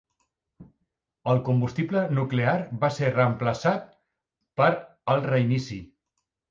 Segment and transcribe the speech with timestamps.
[1.33, 3.87] El combustible nuclear va ser reemplaçat
[4.61, 4.73] per
[5.15, 5.81] al reinici.